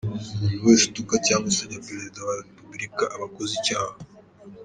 [0.03, 3.95] Umuntu wese utuka cyangwa usebya Perezida wa Repubulika, aba akoze icyaha.